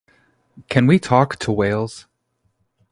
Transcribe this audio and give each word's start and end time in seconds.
Can 0.67 0.87
we 0.87 0.97
talk 0.97 1.35
to 1.35 1.51
whales? 1.51 2.07